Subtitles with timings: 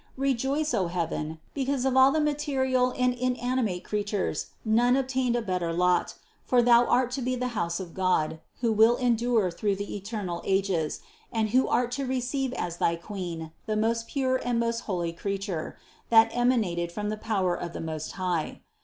[0.17, 5.43] Rejoice, O heaven, because of all the material and inanimate crea tures none obtained a
[5.43, 9.75] better lot, for thou art to be the house of God, who will endure through
[9.75, 11.01] the eternal ages,
[11.31, 15.77] and thou art to receive as thy Queen the most pure and most holy Creature,
[16.09, 18.61] that emanated from the power of the Most High.